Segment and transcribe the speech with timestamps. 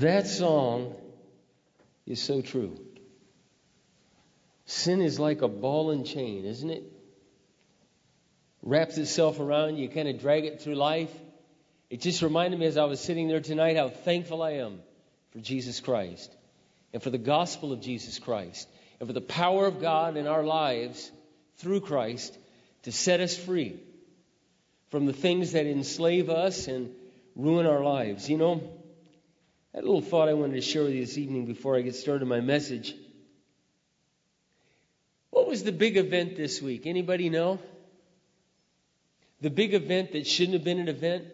[0.00, 0.94] That song
[2.04, 2.78] is so true.
[4.66, 6.82] Sin is like a ball and chain, isn't it?
[8.62, 11.10] Wraps itself around you, kind of drag it through life.
[11.88, 14.80] It just reminded me as I was sitting there tonight how thankful I am
[15.30, 16.30] for Jesus Christ
[16.92, 18.68] and for the gospel of Jesus Christ
[19.00, 21.10] and for the power of God in our lives
[21.56, 22.36] through Christ
[22.82, 23.80] to set us free
[24.90, 26.90] from the things that enslave us and
[27.34, 28.28] ruin our lives.
[28.28, 28.75] You know,
[29.76, 32.26] that little thought I wanted to share with you this evening before I get started
[32.26, 32.94] my message.
[35.28, 36.86] What was the big event this week?
[36.86, 37.58] Anybody know?
[39.42, 41.26] The big event that shouldn't have been an event?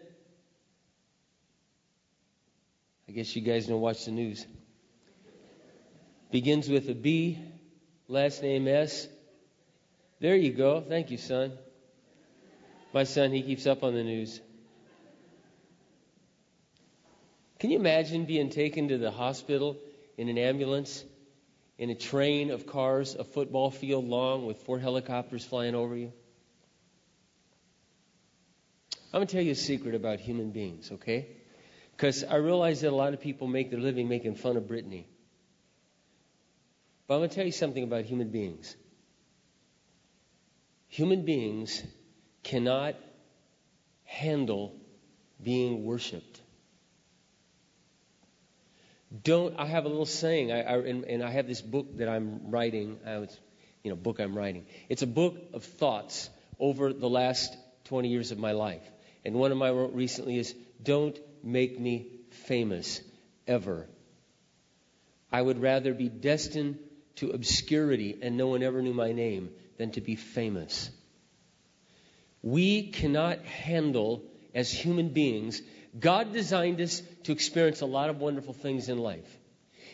[3.07, 4.45] I guess you guys don't watch the news.
[6.29, 7.39] Begins with a B,
[8.09, 9.07] last name S.
[10.19, 10.81] There you go.
[10.81, 11.53] Thank you, son.
[12.91, 14.41] My son, he keeps up on the news.
[17.63, 19.77] Can you imagine being taken to the hospital
[20.17, 21.01] in an ambulance,
[21.77, 26.11] in a train of cars, a football field long with four helicopters flying over you?
[29.13, 31.29] I'm going to tell you a secret about human beings, okay?
[31.95, 35.05] Because I realize that a lot of people make their living making fun of Britney.
[37.07, 38.75] But I'm going to tell you something about human beings.
[40.89, 41.81] Human beings
[42.43, 42.95] cannot
[44.03, 44.75] handle
[45.41, 46.41] being worshiped.
[49.21, 52.09] Don't, I have a little saying, I, I, and, and, I have this book that
[52.09, 53.39] I'm writing, uh, it's,
[53.83, 54.65] you know, book I'm writing.
[54.89, 57.55] It's a book of thoughts over the last
[57.85, 58.81] 20 years of my life.
[59.23, 63.01] And one of my wrote recently is, don't make me famous
[63.45, 63.87] ever.
[65.31, 66.79] I would rather be destined
[67.17, 70.89] to obscurity and no one ever knew my name than to be famous.
[72.41, 75.61] We cannot handle, as human beings,
[75.99, 79.37] God designed us to experience a lot of wonderful things in life.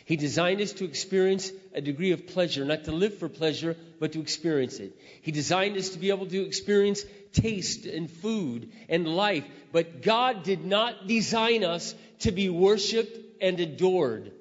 [0.04, 4.12] He designed us to experience a degree of pleasure, not to live for pleasure, but
[4.12, 4.98] to experience it.
[5.22, 9.44] He designed us to be able to experience taste and food and life.
[9.72, 14.32] But God did not design us to be worshiped and adored.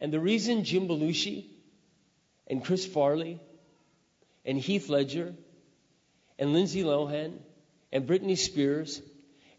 [0.00, 1.46] And the reason Jim Belushi
[2.46, 3.40] and Chris Farley
[4.44, 5.34] and Heath Ledger
[6.38, 7.38] and Lindsay Lohan
[7.92, 9.00] and Britney Spears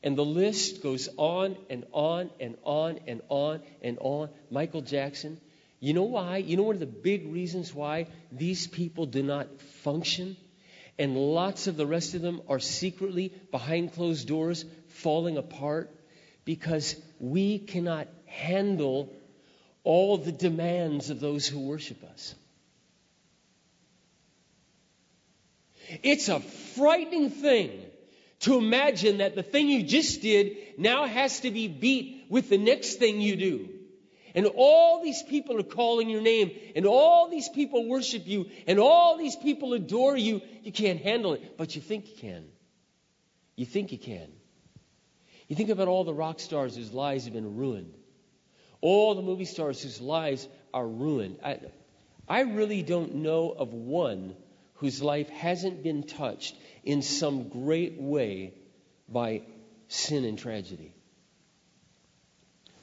[0.05, 4.29] and the list goes on and on and on and on and on.
[4.51, 5.41] Michael Jackson.
[5.79, 6.38] You know why?
[6.38, 10.38] You know one of the big reasons why these people do not function?
[10.99, 15.91] And lots of the rest of them are secretly behind closed doors falling apart
[16.45, 19.11] because we cannot handle
[19.83, 22.35] all the demands of those who worship us.
[26.03, 27.84] It's a frightening thing
[28.45, 32.59] to imagine that the thing you just did now has to be beat with the
[32.59, 33.69] next thing you do.
[34.35, 38.78] And all these people are calling your name, and all these people worship you, and
[38.79, 40.41] all these people adore you.
[40.61, 42.45] You can't handle it, but you think you can.
[43.56, 44.28] You think you can.
[45.47, 47.95] You think about all the rock stars whose lives have been ruined,
[48.79, 51.39] all the movie stars whose lives are ruined.
[51.44, 51.59] I,
[52.27, 54.35] I really don't know of one
[54.75, 58.53] whose life hasn't been touched in some great way
[59.09, 59.41] by
[59.88, 60.94] sin and tragedy.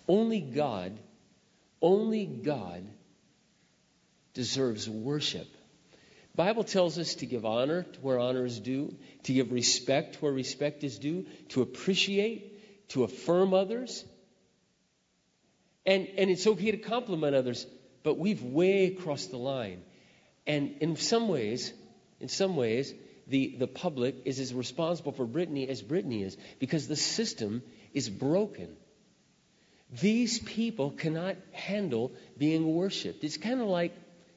[0.09, 0.99] Only God,
[1.81, 2.85] only God
[4.35, 5.47] deserves worship.
[6.35, 10.33] Bible tells us to give honor to where honor is due, to give respect where
[10.33, 14.05] respect is due, to appreciate, to affirm others.
[15.85, 17.67] And, and it's okay to compliment others,
[18.03, 19.83] but we've way crossed the line.
[20.47, 21.73] And in some ways,
[22.19, 22.95] in some ways,
[23.32, 27.62] the, the public is as responsible for Britney as Britney is because the system
[27.94, 28.76] is broken.
[30.03, 33.25] These people cannot handle being worshiped.
[33.25, 33.94] It's kind of like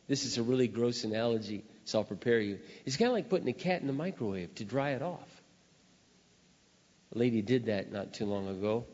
[0.08, 2.60] this is a really gross analogy, so I'll prepare you.
[2.86, 5.42] It's kind of like putting a cat in the microwave to dry it off.
[7.14, 8.86] A lady did that not too long ago.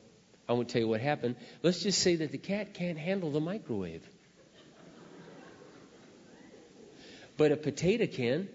[0.49, 1.35] I won't tell you what happened.
[1.61, 4.03] Let's just say that the cat can't handle the microwave.
[7.37, 8.49] But a potato can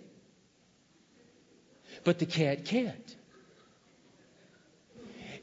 [2.04, 3.16] but the cat can't.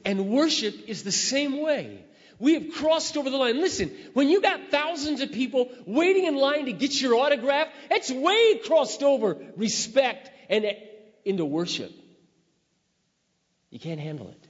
[0.05, 2.03] And worship is the same way.
[2.39, 3.61] We have crossed over the line.
[3.61, 8.11] Listen, when you got thousands of people waiting in line to get your autograph, it's
[8.11, 10.65] way crossed over respect and
[11.23, 11.91] into worship.
[13.69, 14.47] You can't handle it.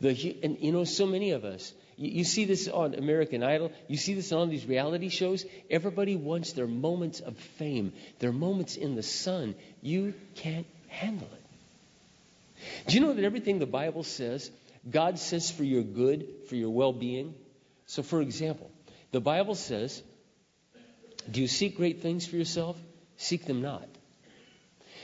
[0.00, 3.72] The, and you know, so many of us, you, you see this on American Idol,
[3.86, 5.44] you see this on these reality shows.
[5.68, 9.54] Everybody wants their moments of fame, their moments in the sun.
[9.82, 12.88] You can't handle it.
[12.88, 14.50] Do you know that everything the Bible says
[14.88, 17.34] God says for your good, for your well being.
[17.86, 18.70] So, for example,
[19.10, 20.02] the Bible says,
[21.30, 22.78] Do you seek great things for yourself?
[23.16, 23.86] Seek them not.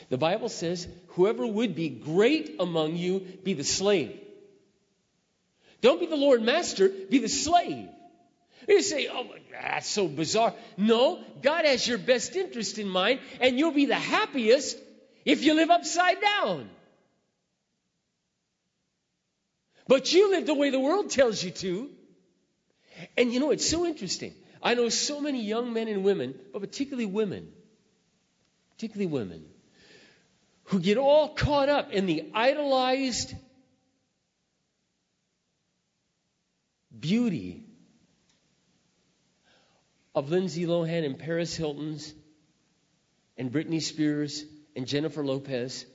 [0.09, 4.19] The Bible says, Whoever would be great among you, be the slave.
[5.83, 7.89] Don't be the Lord Master, be the slave.
[8.67, 10.53] You say, oh, that's so bizarre.
[10.77, 14.77] No, God has your best interest in mind, and you'll be the happiest
[15.27, 16.71] if you live upside down.
[19.89, 21.91] But you live the way the world tells you to.
[23.17, 24.35] And you know, it's so interesting.
[24.63, 27.49] I know so many young men and women, but particularly women,
[28.71, 29.45] particularly women,
[30.65, 33.35] who get all caught up in the idolized
[36.99, 37.65] beauty
[40.15, 42.15] of Lindsay Lohan and Paris Hilton's
[43.37, 44.45] and Britney Spears
[44.77, 45.87] and Jennifer Lopez.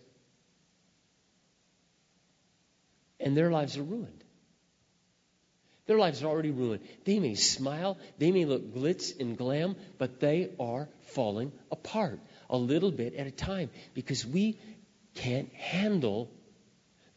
[3.19, 4.23] And their lives are ruined.
[5.85, 6.81] Their lives are already ruined.
[7.05, 12.19] They may smile, they may look glitz and glam, but they are falling apart
[12.49, 14.57] a little bit at a time because we
[15.15, 16.31] can't handle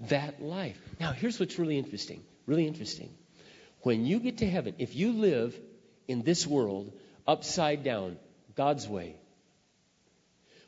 [0.00, 0.78] that life.
[1.00, 2.22] Now, here's what's really interesting.
[2.46, 3.10] Really interesting.
[3.82, 5.58] When you get to heaven, if you live
[6.08, 6.92] in this world
[7.26, 8.18] upside down,
[8.56, 9.16] God's way,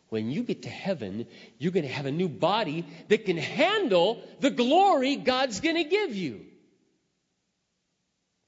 [0.08, 1.26] when you get to heaven,
[1.58, 5.84] you're going to have a new body that can handle the glory God's going to
[5.84, 6.46] give you.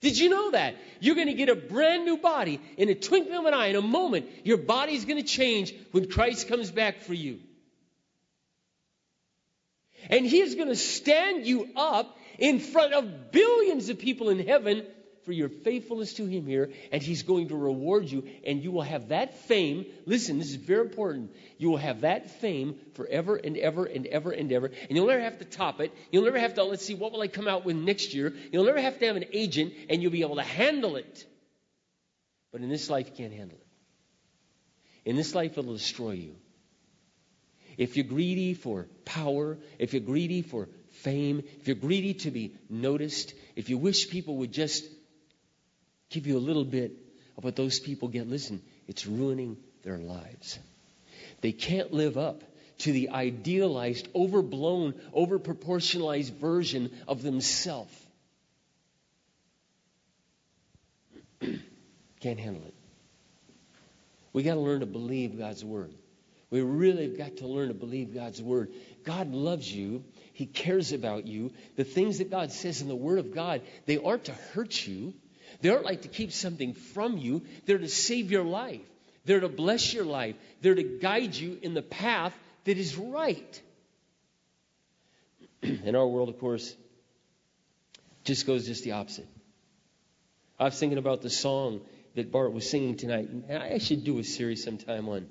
[0.01, 0.77] Did you know that?
[1.01, 3.67] You're going to get a brand new body in a twinkling of an eye.
[3.67, 7.41] In a moment, your body's going to change when Christ comes back for you.
[10.09, 14.47] And He is going to stand you up in front of billions of people in
[14.47, 14.87] heaven
[15.29, 18.81] for your faithfulness to Him here, and He's going to reward you, and you will
[18.81, 19.85] have that fame.
[20.07, 21.37] Listen, this is very important.
[21.59, 25.21] You will have that fame forever and ever and ever and ever, and you'll never
[25.21, 25.93] have to top it.
[26.11, 28.33] You'll never have to, let's see, what will I come out with next year?
[28.51, 31.27] You'll never have to have an agent, and you'll be able to handle it.
[32.51, 35.11] But in this life, you can't handle it.
[35.11, 36.37] In this life, it'll destroy you.
[37.77, 42.55] If you're greedy for power, if you're greedy for fame, if you're greedy to be
[42.71, 44.89] noticed, if you wish people would just
[46.11, 46.93] give you a little bit
[47.37, 50.59] of what those people get, listen, it's ruining their lives.
[51.41, 52.43] They can't live up
[52.79, 57.93] to the idealized, overblown, overproportionalized version of themselves.
[62.21, 62.75] Can't handle it.
[64.33, 65.93] We got to learn to believe God's word.
[66.51, 68.73] We really have got to learn to believe God's word.
[69.05, 70.05] God loves you.
[70.33, 71.53] He cares about you.
[71.77, 75.13] The things that God says in the word of God, they aren't to hurt you.
[75.61, 77.43] They aren't like to keep something from you.
[77.67, 78.81] They're to save your life.
[79.25, 80.37] They're to bless your life.
[80.61, 83.63] They're to guide you in the path that is right.
[85.63, 86.75] in our world, of course,
[88.25, 89.27] just goes just the opposite.
[90.59, 91.81] I was thinking about the song
[92.15, 95.29] that Bart was singing tonight, and I should do a series sometime on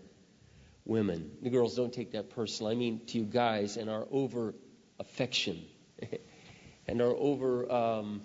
[0.85, 1.31] women.
[1.41, 2.71] The girls don't take that personal.
[2.71, 4.56] I mean to you guys and our over
[5.00, 5.63] affection
[6.88, 8.21] and our over um,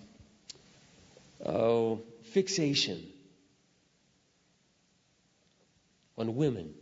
[1.45, 2.01] oh,
[2.31, 3.03] fixation
[6.17, 6.73] on women.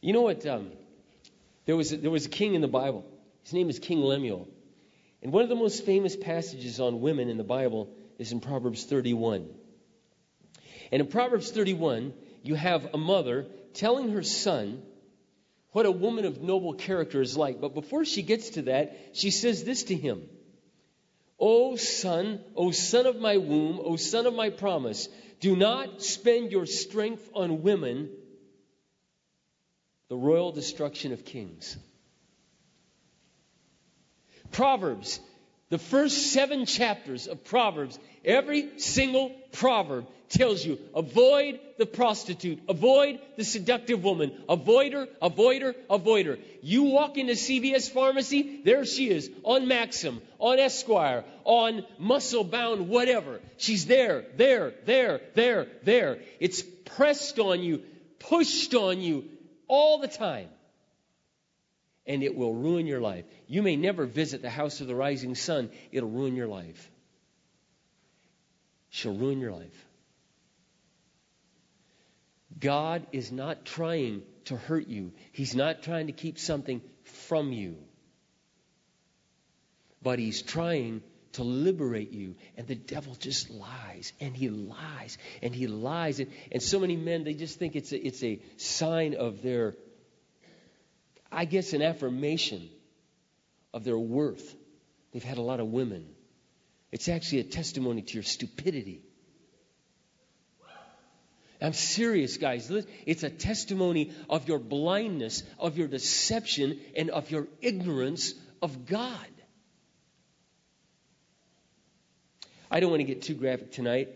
[0.00, 0.44] You know what?
[0.46, 0.70] Um,
[1.66, 3.04] there was a, there was a king in the Bible.
[3.42, 4.48] His name is King Lemuel,
[5.22, 8.84] and one of the most famous passages on women in the Bible is in Proverbs
[8.84, 9.48] 31.
[10.92, 12.12] And in Proverbs 31,
[12.42, 14.82] you have a mother telling her son
[15.72, 17.60] what a woman of noble character is like.
[17.60, 20.28] But before she gets to that, she says this to him
[21.46, 25.10] O son, O son of my womb, O son of my promise,
[25.40, 28.08] do not spend your strength on women,
[30.08, 31.76] the royal destruction of kings.
[34.52, 35.20] Proverbs,
[35.68, 43.20] the first seven chapters of Proverbs, every single proverb tells you avoid the prostitute, avoid
[43.36, 46.38] the seductive woman, avoid her, avoid her, avoid her.
[46.62, 52.88] You walk into CVS pharmacy, there she is, on Maxim, on Esquire, on Muscle Bound,
[52.88, 53.40] whatever.
[53.56, 56.18] She's there, there, there, there, there.
[56.40, 57.82] It's pressed on you,
[58.18, 59.24] pushed on you
[59.68, 60.48] all the time.
[62.06, 63.24] And it will ruin your life.
[63.46, 66.90] You may never visit the house of the rising sun, it'll ruin your life.
[68.94, 69.86] She'll ruin your life.
[72.60, 77.76] God is not trying to hurt you, He's not trying to keep something from you.
[80.00, 82.36] But He's trying to liberate you.
[82.56, 86.20] And the devil just lies and he lies and he lies.
[86.20, 89.74] And, and so many men, they just think it's a, it's a sign of their,
[91.32, 92.68] I guess, an affirmation
[93.72, 94.54] of their worth
[95.14, 96.06] They've had a lot of women.
[96.94, 99.02] It's actually a testimony to your stupidity.
[101.60, 102.70] I'm serious, guys.
[103.04, 109.26] It's a testimony of your blindness, of your deception, and of your ignorance of God.
[112.70, 114.10] I don't want to get too graphic tonight.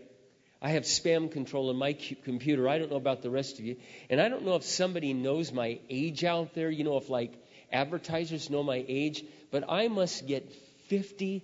[0.61, 2.69] I have spam control on my computer.
[2.69, 3.75] I don't know about the rest of you.
[4.09, 6.69] And I don't know if somebody knows my age out there.
[6.69, 7.33] You know, if like
[7.73, 9.25] advertisers know my age.
[9.51, 10.49] But I must get
[10.87, 11.43] 50,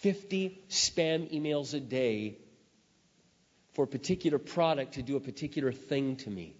[0.00, 2.38] 50 spam emails a day
[3.74, 6.54] for a particular product to do a particular thing to me.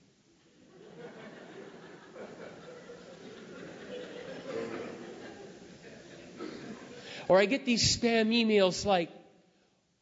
[7.28, 9.10] or I get these spam emails like,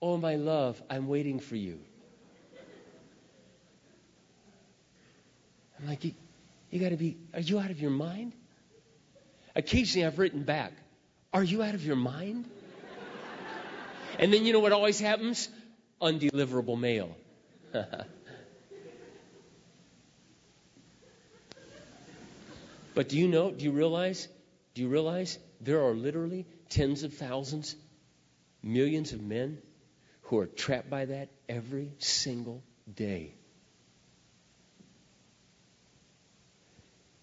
[0.01, 1.79] Oh, my love, I'm waiting for you.
[5.79, 6.15] I'm like, You,
[6.71, 8.33] you got to be, are you out of your mind?
[9.55, 10.73] Occasionally I've written back,
[11.33, 12.47] Are you out of your mind?
[14.19, 15.49] And then you know what always happens?
[16.01, 17.17] undeliverable mail.
[22.95, 24.29] but do you know, do you realize,
[24.75, 27.75] do you realize there are literally tens of thousands,
[28.63, 29.59] millions of men
[30.23, 32.63] who are trapped by that every single
[32.95, 33.35] day?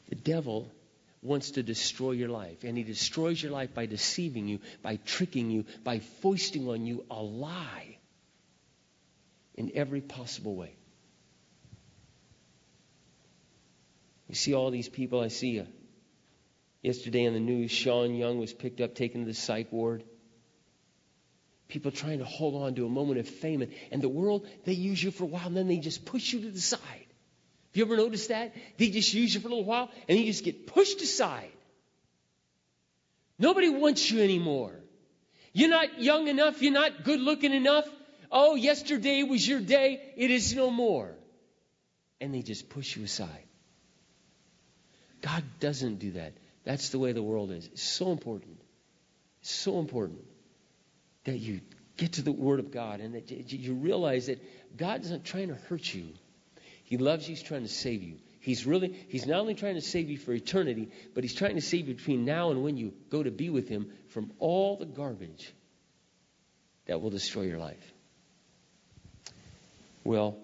[0.10, 0.72] The devil
[1.26, 5.50] wants to destroy your life, and he destroys your life by deceiving you, by tricking
[5.50, 7.98] you, by foisting on you a lie
[9.56, 10.76] in every possible way.
[14.28, 15.22] You see all these people.
[15.22, 15.66] I see uh,
[16.82, 20.04] yesterday in the news, Sean Young was picked up, taken to the psych ward.
[21.68, 23.62] People trying to hold on to a moment of fame.
[23.62, 26.34] And, and the world, they use you for a while and then they just push
[26.34, 27.05] you to the side.
[27.76, 28.56] Have you ever noticed that?
[28.78, 31.52] They just use you for a little while and you just get pushed aside.
[33.38, 34.72] Nobody wants you anymore.
[35.52, 36.62] You're not young enough.
[36.62, 37.86] You're not good looking enough.
[38.32, 40.14] Oh, yesterday was your day.
[40.16, 41.16] It is no more.
[42.22, 43.44] And they just push you aside.
[45.22, 46.32] God doesn't do that.
[46.64, 47.68] That's the way the world is.
[47.68, 48.58] It's so important.
[49.42, 50.24] It's so important
[51.26, 51.60] that you
[51.98, 54.42] get to the Word of God and that you realize that
[54.78, 56.14] God isn't trying to hurt you.
[56.86, 57.36] He loves you.
[57.36, 58.20] He's trying to save you.
[58.40, 61.62] He's really, he's not only trying to save you for eternity, but he's trying to
[61.62, 64.86] save you between now and when you go to be with him from all the
[64.86, 65.52] garbage
[66.86, 67.94] that will destroy your life.
[70.04, 70.38] Well,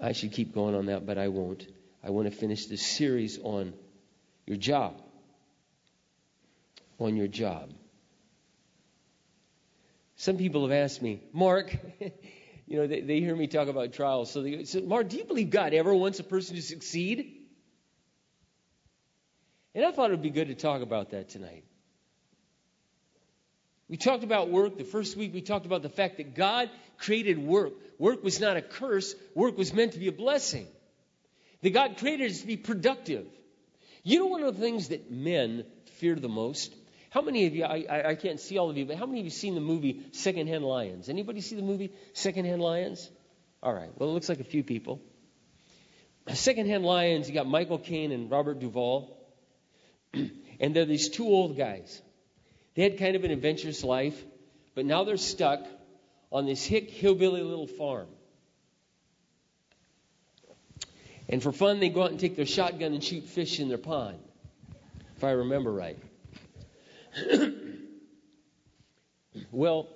[0.00, 1.64] I should keep going on that, but I won't.
[2.02, 3.72] I want to finish this series on
[4.46, 5.00] your job.
[6.98, 7.70] On your job.
[10.16, 11.76] Some people have asked me, Mark,
[12.66, 14.30] you know, they, they, hear me talk about trials.
[14.30, 17.32] So they say, Mark, do you believe God ever wants a person to succeed?
[19.74, 21.64] And I thought it would be good to talk about that tonight.
[23.88, 24.78] We talked about work.
[24.78, 27.74] The first week we talked about the fact that God created work.
[27.98, 30.66] Work was not a curse, work was meant to be a blessing.
[31.62, 33.26] That God created us to be productive.
[34.02, 35.64] You know, one of the things that men
[35.98, 36.74] fear the most?
[37.10, 39.24] How many of you, I, I can't see all of you, but how many of
[39.24, 41.08] you seen the movie Secondhand Lions?
[41.08, 43.10] Anybody see the movie Secondhand Lions?
[43.62, 45.00] All right, well, it looks like a few people.
[46.34, 49.16] Secondhand Lions, you got Michael Caine and Robert Duvall.
[50.60, 52.02] and they're these two old guys.
[52.74, 54.22] They had kind of an adventurous life,
[54.74, 55.60] but now they're stuck
[56.30, 58.08] on this hick hillbilly little farm.
[61.28, 63.78] And for fun, they go out and take their shotgun and shoot fish in their
[63.78, 64.18] pond,
[65.16, 65.98] if I remember right.
[69.50, 69.88] well,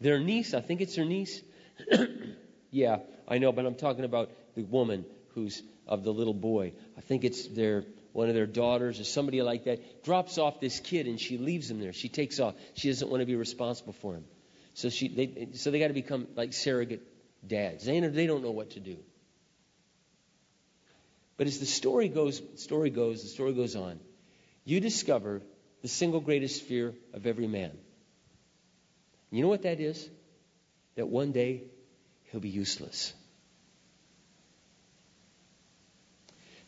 [0.00, 1.42] their niece, I think it's their niece.
[2.70, 2.98] yeah,
[3.28, 6.72] I know, but I'm talking about the woman who's of the little boy.
[6.96, 10.80] I think it's their one of their daughters or somebody like that drops off this
[10.80, 11.92] kid and she leaves him there.
[11.92, 12.54] She takes off.
[12.74, 14.24] She doesn't want to be responsible for him.
[14.74, 17.02] So she they so they got to become like surrogate
[17.46, 17.84] dads.
[17.84, 18.96] They they don't know what to do.
[21.36, 23.98] But as the story goes, story goes, the story goes on,
[24.64, 25.42] you discover
[25.82, 27.72] the single greatest fear of every man.
[29.30, 30.08] You know what that is?
[30.94, 31.64] That one day
[32.30, 33.14] he'll be useless.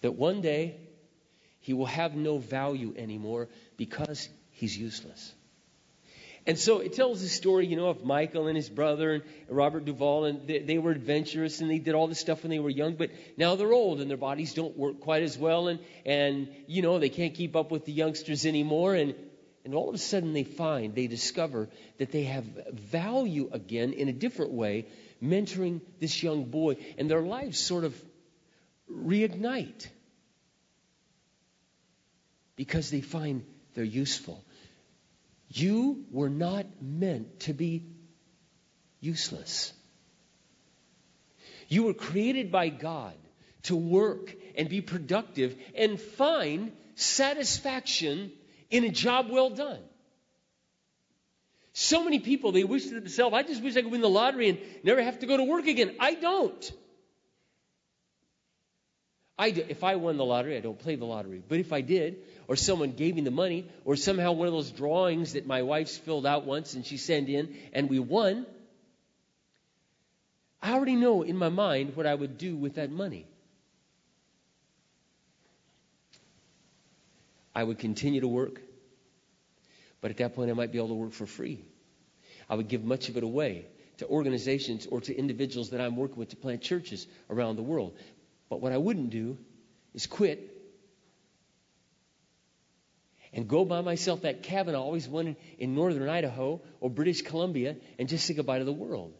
[0.00, 0.76] That one day
[1.60, 5.32] he will have no value anymore because he's useless.
[6.46, 9.86] And so it tells the story, you know, of Michael and his brother and Robert
[9.86, 12.70] Duvall, and they, they, were adventurous and they did all this stuff when they were
[12.70, 16.48] young, but now they're old and their bodies don't work quite as well, and and
[16.66, 19.14] you know they can't keep up with the youngsters anymore, and
[19.64, 24.10] and all of a sudden they find, they discover that they have value again in
[24.10, 24.86] a different way,
[25.22, 27.94] mentoring this young boy, and their lives sort of
[28.92, 29.88] reignite.
[32.56, 34.44] because they find they're useful.
[35.54, 37.84] You were not meant to be
[39.00, 39.72] useless.
[41.68, 43.14] You were created by God
[43.64, 48.32] to work and be productive and find satisfaction
[48.68, 49.78] in a job well done.
[51.72, 54.48] So many people, they wish to themselves, I just wish I could win the lottery
[54.48, 55.94] and never have to go to work again.
[56.00, 56.72] I don't.
[59.38, 61.42] I do, if I won the lottery, I don't play the lottery.
[61.46, 64.70] But if I did, or someone gave me the money, or somehow one of those
[64.70, 68.46] drawings that my wife's filled out once and she sent in, and we won,
[70.62, 73.26] I already know in my mind what I would do with that money.
[77.54, 78.60] I would continue to work,
[80.00, 81.60] but at that point I might be able to work for free.
[82.48, 83.66] I would give much of it away
[83.98, 87.96] to organizations or to individuals that I'm working with to plant churches around the world.
[88.48, 89.38] But what I wouldn't do
[89.94, 90.53] is quit
[93.34, 97.76] and go by myself that cabin I always wanted in northern Idaho or British Columbia
[97.98, 99.12] and just say goodbye to the world.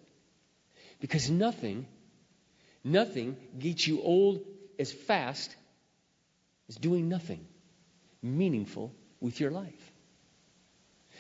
[1.00, 1.86] Because nothing,
[2.84, 4.40] nothing gets you old
[4.78, 5.54] as fast
[6.68, 7.44] as doing nothing
[8.22, 9.92] meaningful with your life.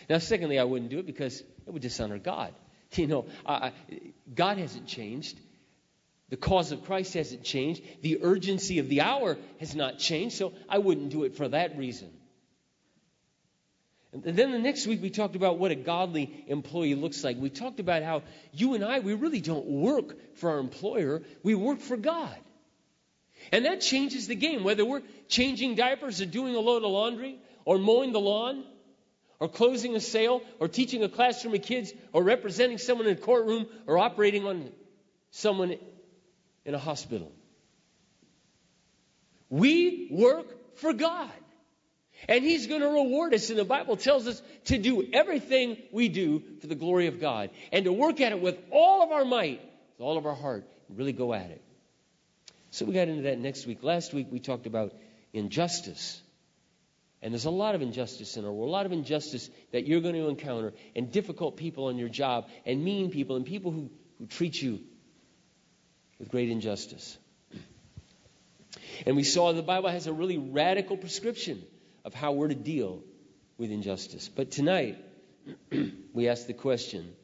[0.08, 2.54] Now, secondly, I wouldn't do it because it would dishonor God.
[2.96, 3.70] You know, uh,
[4.32, 5.36] God hasn't changed.
[6.28, 7.82] The cause of Christ hasn't changed.
[8.02, 11.76] The urgency of the hour has not changed, so I wouldn't do it for that
[11.76, 12.12] reason.
[14.22, 17.36] And then the next week we talked about what a godly employee looks like.
[17.36, 21.56] We talked about how you and I, we really don't work for our employer, we
[21.56, 22.36] work for God.
[23.50, 24.62] And that changes the game.
[24.62, 28.64] Whether we're changing diapers or doing a load of laundry or mowing the lawn
[29.40, 33.20] or closing a sale or teaching a classroom of kids or representing someone in a
[33.20, 34.70] courtroom or operating on
[35.30, 35.76] someone
[36.64, 37.32] in a hospital.
[39.50, 41.30] We work for God.
[42.28, 43.50] And He's going to reward us.
[43.50, 47.50] And the Bible tells us to do everything we do for the glory of God
[47.72, 49.60] and to work at it with all of our might,
[49.98, 51.62] with all of our heart, and really go at it.
[52.70, 53.82] So we got into that next week.
[53.82, 54.92] Last week we talked about
[55.32, 56.20] injustice.
[57.22, 60.00] And there's a lot of injustice in our world, a lot of injustice that you're
[60.00, 63.90] going to encounter, and difficult people on your job, and mean people, and people who,
[64.18, 64.80] who treat you
[66.18, 67.16] with great injustice.
[69.06, 71.64] And we saw the Bible has a really radical prescription
[72.04, 73.02] of how we're to deal
[73.58, 74.28] with injustice.
[74.28, 74.98] But tonight,
[76.12, 77.14] we ask the question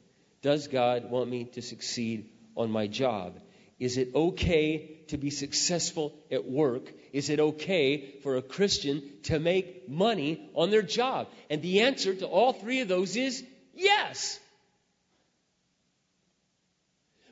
[0.42, 3.38] Does God want me to succeed on my job?
[3.78, 6.92] Is it okay to be successful at work?
[7.14, 11.28] Is it okay for a Christian to make money on their job?
[11.48, 13.42] And the answer to all three of those is
[13.74, 14.38] yes.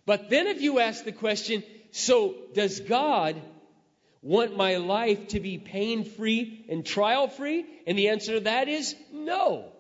[0.07, 3.37] But then if you ask the question, so does God
[4.23, 7.65] want my life to be pain free and trial free?
[7.87, 9.73] And the answer to that is no.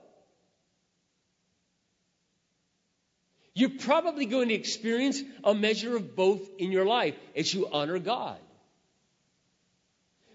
[3.55, 7.99] You're probably going to experience a measure of both in your life as you honor
[7.99, 8.39] God.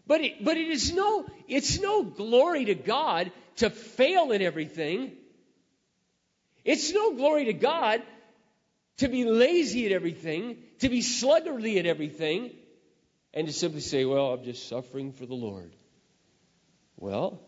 [0.05, 5.13] But it, but it is no, it's no glory to God to fail in everything.
[6.65, 8.01] It's no glory to God
[8.97, 12.51] to be lazy at everything, to be sluggardly at everything,
[13.33, 15.75] and to simply say, well, I'm just suffering for the Lord.
[16.97, 17.41] Well,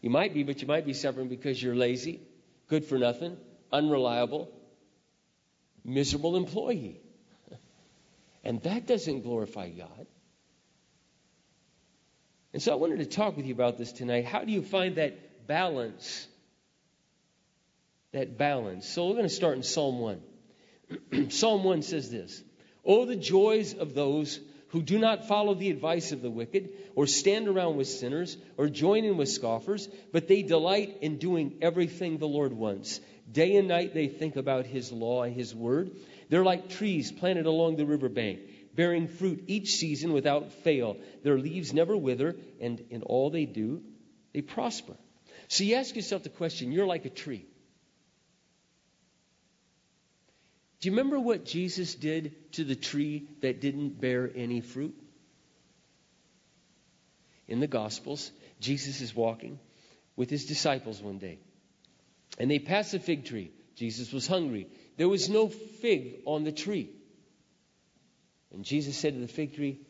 [0.00, 2.20] you might be, but you might be suffering because you're lazy,
[2.68, 3.36] good for nothing,
[3.72, 4.50] unreliable,
[5.84, 7.00] miserable employee.
[8.42, 10.06] And that doesn't glorify God.
[12.54, 14.24] And so I wanted to talk with you about this tonight.
[14.24, 16.26] How do you find that balance?
[18.12, 18.88] That balance.
[18.88, 20.20] So we're going to start in Psalm 1.
[21.30, 22.42] Psalm 1 says this
[22.82, 24.40] Oh, the joys of those
[24.70, 28.68] who do not follow the advice of the wicked, or stand around with sinners, or
[28.68, 33.00] join in with scoffers, but they delight in doing everything the Lord wants.
[33.30, 35.92] Day and night they think about His law and His word.
[36.28, 38.40] They're like trees planted along the riverbank,
[38.74, 40.96] bearing fruit each season without fail.
[41.24, 43.82] Their leaves never wither, and in all they do,
[44.32, 44.94] they prosper.
[45.48, 47.46] So you ask yourself the question you're like a tree.
[50.80, 54.94] Do you remember what Jesus did to the tree that didn't bear any fruit?
[57.46, 59.58] In the Gospels, Jesus is walking
[60.16, 61.38] with his disciples one day.
[62.38, 63.50] And they pass a fig tree.
[63.74, 64.68] Jesus was hungry.
[64.96, 66.90] There was no fig on the tree.
[68.52, 69.80] And Jesus said to the fig tree,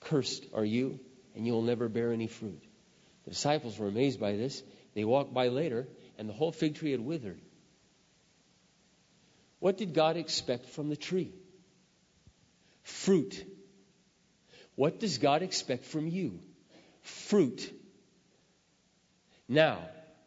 [0.00, 1.00] Cursed are you,
[1.34, 2.62] and you will never bear any fruit.
[3.24, 4.62] The disciples were amazed by this.
[4.94, 7.40] They walked by later, and the whole fig tree had withered.
[9.60, 11.32] What did God expect from the tree?
[12.82, 13.44] Fruit.
[14.74, 16.38] What does God expect from you?
[17.02, 17.72] Fruit.
[19.48, 19.80] Now,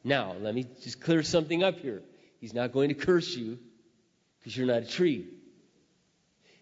[0.03, 2.01] now, let me just clear something up here.
[2.39, 3.59] He's not going to curse you
[4.39, 5.27] because you're not a tree.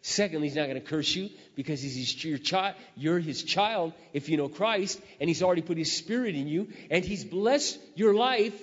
[0.01, 2.75] Secondly, he's not going to curse you because he's your child.
[2.95, 6.69] You're his child if you know Christ, and he's already put his spirit in you,
[6.89, 8.59] and he's blessed your life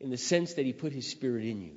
[0.00, 1.72] in the sense that he put his spirit in you.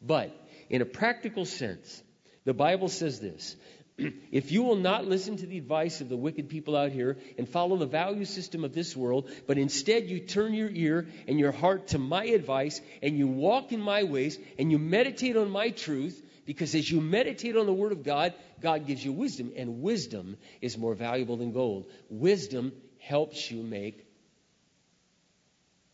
[0.00, 0.34] But
[0.68, 2.02] in a practical sense,
[2.44, 3.56] the Bible says this
[4.32, 7.48] if you will not listen to the advice of the wicked people out here and
[7.48, 11.52] follow the value system of this world, but instead you turn your ear and your
[11.52, 15.70] heart to my advice and you walk in my ways and you meditate on my
[15.70, 19.82] truth, because as you meditate on the Word of God, God gives you wisdom, and
[19.82, 21.90] wisdom is more valuable than gold.
[22.08, 24.06] Wisdom helps you make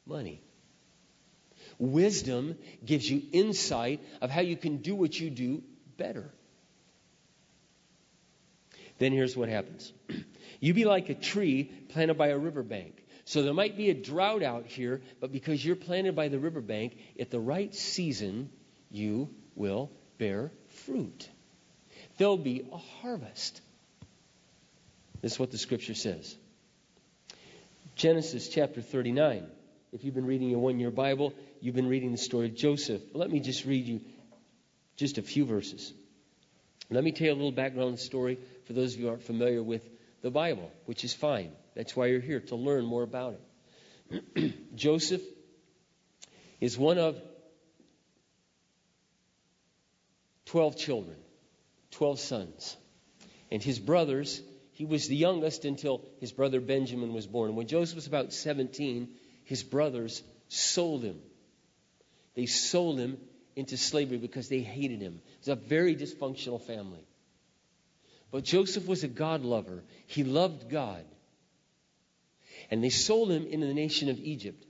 [0.07, 0.46] money.
[1.79, 5.63] Wisdom gives you insight of how you can do what you do
[5.97, 6.31] better.
[8.99, 9.93] Then here's what happens
[10.61, 13.03] you be like a tree planted by a riverbank.
[13.25, 16.97] So there might be a drought out here, but because you're planted by the riverbank,
[17.19, 18.51] at the right season,
[18.91, 21.29] you will bear fruit.
[22.19, 23.61] There'll be a harvest.
[25.23, 26.37] This is what the scripture says.
[27.97, 29.47] Genesis chapter 39.
[29.93, 31.35] If you've been reading your one year Bible,
[31.67, 33.03] you've been reading the story of Joseph.
[33.13, 34.01] Let me just read you
[34.95, 35.93] just a few verses.
[36.91, 39.61] Let me tell you a little background story for those of you who aren't familiar
[39.61, 39.85] with
[40.23, 41.51] the Bible, which is fine.
[41.75, 43.35] That's why you're here, to learn more about
[44.13, 44.55] it.
[44.77, 45.23] Joseph
[46.61, 47.21] is one of
[50.45, 51.17] 12 children,
[51.91, 52.77] 12 sons.
[53.51, 57.57] And his brothers, he was the youngest until his brother Benjamin was born.
[57.57, 59.09] When Joseph was about 17,
[59.43, 61.19] his brothers sold him.
[62.37, 63.19] They sold him
[63.57, 65.21] into slavery because they hated him.
[65.27, 67.05] It was a very dysfunctional family.
[68.31, 69.83] But Joseph was a God lover.
[70.07, 71.05] He loved God.
[72.71, 74.65] And they sold him into the nation of Egypt.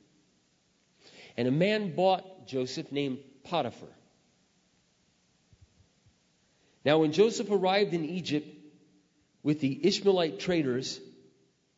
[1.37, 3.89] And a man bought Joseph named Potiphar.
[6.85, 8.47] Now, when Joseph arrived in Egypt
[9.43, 11.01] with the Ishmaelite traders,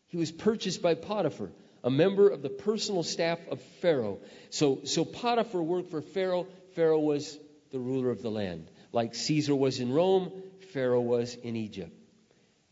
[0.09, 1.51] he was purchased by Potiphar,
[1.85, 4.19] a member of the personal staff of Pharaoh.
[4.51, 6.47] So, so Potiphar worked for Pharaoh.
[6.75, 7.38] Pharaoh was
[7.71, 8.71] the ruler of the land.
[8.93, 10.33] Like Caesar was in Rome,
[10.73, 11.93] Pharaoh was in Egypt.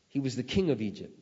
[0.09, 1.19] He was the king of Egypt.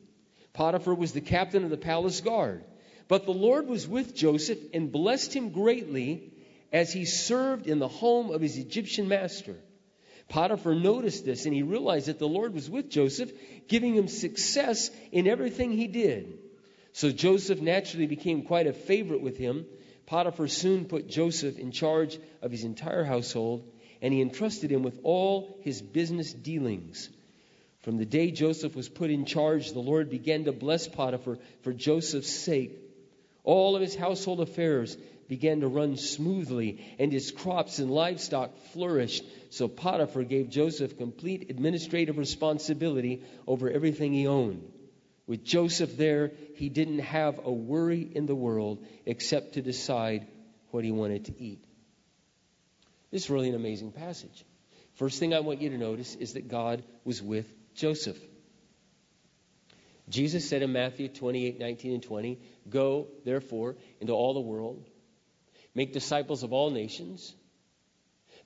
[0.53, 2.63] Potiphar was the captain of the palace guard.
[3.07, 6.31] But the Lord was with Joseph and blessed him greatly
[6.71, 9.55] as he served in the home of his Egyptian master.
[10.27, 13.31] Potiphar noticed this and he realized that the Lord was with Joseph,
[13.67, 16.39] giving him success in everything he did.
[16.95, 19.65] So Joseph naturally became quite a favorite with him.
[20.05, 23.69] Potiphar soon put Joseph in charge of his entire household,
[24.01, 27.09] and he entrusted him with all his business dealings.
[27.81, 31.73] From the day Joseph was put in charge, the Lord began to bless Potiphar for
[31.73, 32.79] Joseph's sake.
[33.43, 34.95] All of his household affairs
[35.27, 39.25] began to run smoothly, and his crops and livestock flourished.
[39.49, 44.71] So Potiphar gave Joseph complete administrative responsibility over everything he owned.
[45.27, 50.27] With Joseph there, he didn't have a worry in the world except to decide
[50.71, 51.63] what he wanted to eat.
[53.11, 54.45] This is really an amazing passage.
[54.95, 58.17] First thing I want you to notice is that God was with Joseph.
[60.07, 64.85] Jesus said in Matthew 28 19 and 20, Go, therefore, into all the world
[65.75, 67.35] Make disciples of all nations.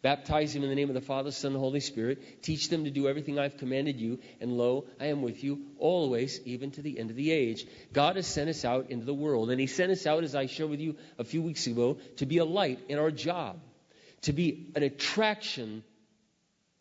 [0.02, 2.42] Baptize them in the name of the Father, Son, and Holy Spirit.
[2.42, 4.20] Teach them to do everything I've commanded you.
[4.40, 7.66] And lo, I am with you always, even to the end of the age.
[7.92, 9.52] God has sent us out into the world.
[9.52, 12.26] And He sent us out, as I shared with you a few weeks ago, to
[12.26, 13.60] be a light in our job,
[14.22, 15.84] to be an attraction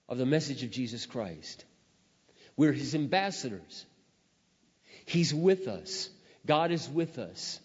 [0.09, 1.65] of the message of Jesus Christ.
[2.57, 3.85] We're His ambassadors.
[5.07, 6.09] He's with us.
[6.47, 7.59] God is with us.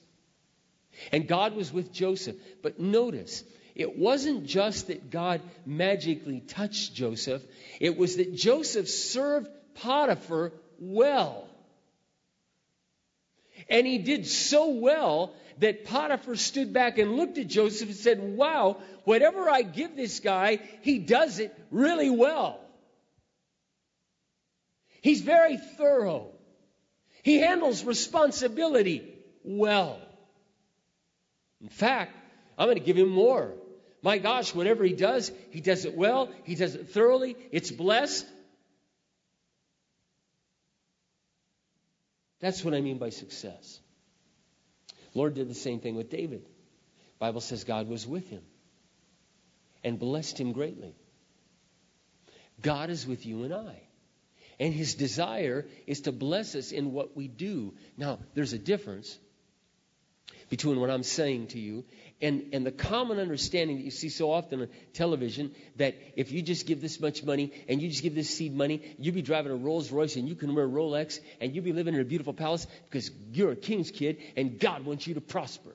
[1.11, 2.37] And God was with Joseph.
[2.63, 3.43] But notice,
[3.75, 7.43] it wasn't just that God magically touched Joseph,
[7.79, 11.47] it was that Joseph served Potiphar well.
[13.69, 18.19] And he did so well that Potiphar stood back and looked at Joseph and said,
[18.37, 22.59] Wow, whatever I give this guy, he does it really well.
[25.01, 26.31] He's very thorough.
[27.23, 29.99] He handles responsibility well.
[31.61, 32.15] In fact,
[32.57, 33.53] I'm going to give him more.
[34.03, 38.27] My gosh, whatever he does, he does it well, he does it thoroughly, it's blessed.
[42.41, 43.79] That's what I mean by success.
[45.13, 46.45] Lord did the same thing with David.
[47.17, 48.41] Bible says God was with him
[49.85, 50.93] and blessed him greatly.
[52.61, 53.81] God is with you and I.
[54.59, 57.73] And his desire is to bless us in what we do.
[57.97, 59.17] Now, there's a difference
[60.53, 61.83] between what I'm saying to you
[62.21, 66.43] and, and the common understanding that you see so often on television that if you
[66.43, 69.51] just give this much money and you just give this seed money, you'll be driving
[69.51, 72.35] a Rolls Royce and you can wear Rolex and you'll be living in a beautiful
[72.35, 75.71] palace because you're a king's kid and God wants you to prosper.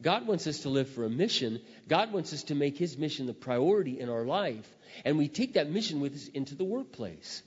[0.00, 1.60] God wants us to live for a mission.
[1.86, 4.68] God wants us to make His mission the priority in our life.
[5.04, 7.44] And we take that mission with us into the workplace.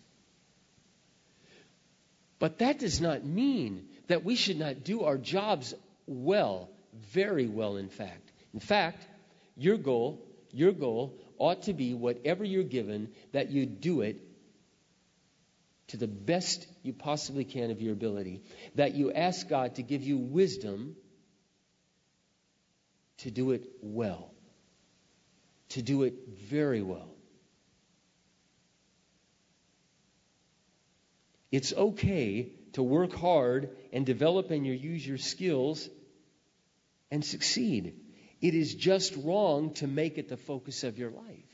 [2.42, 5.76] But that does not mean that we should not do our jobs
[6.08, 6.72] well,
[7.14, 8.32] very well, in fact.
[8.52, 9.06] In fact,
[9.56, 14.20] your goal, your goal ought to be whatever you're given, that you do it
[15.90, 18.42] to the best you possibly can of your ability.
[18.74, 20.96] That you ask God to give you wisdom
[23.20, 24.32] to do it well,
[25.70, 26.16] to do it
[26.50, 27.14] very well.
[31.52, 35.90] It's okay to work hard and develop and use your skills
[37.10, 38.00] and succeed.
[38.40, 41.46] It is just wrong to make it the focus of your life.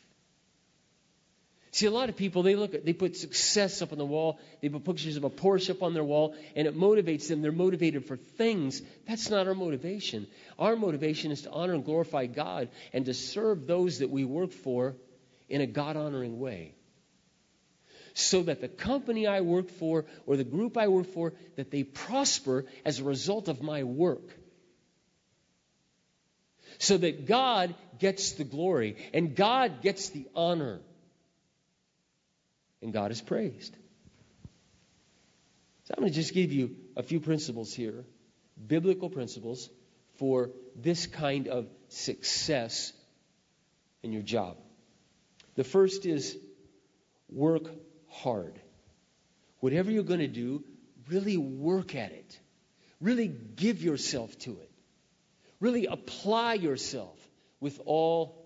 [1.72, 4.40] See, a lot of people, they look at, they put success up on the wall,
[4.62, 7.42] they put pictures of a Porsche up on their wall, and it motivates them.
[7.42, 8.82] They're motivated for things.
[9.08, 10.28] That's not our motivation.
[10.58, 14.54] Our motivation is to honor and glorify God and to serve those that we work
[14.54, 14.96] for
[15.50, 16.77] in a God honoring way
[18.18, 21.84] so that the company I work for or the group I work for, that they
[21.84, 24.28] prosper as a result of my work.
[26.80, 30.80] So that God gets the glory and God gets the honor.
[32.82, 33.76] And God is praised.
[35.84, 38.04] So I'm going to just give you a few principles here,
[38.66, 39.70] biblical principles
[40.16, 42.94] for this kind of success
[44.02, 44.58] in your job.
[45.54, 46.36] The first is
[47.30, 47.70] work
[48.24, 48.60] hard.
[49.60, 50.64] Whatever you're going to do,
[51.10, 52.40] really work at it.
[53.02, 54.72] Really give yourself to it.
[55.60, 57.18] Really apply yourself
[57.60, 58.46] with all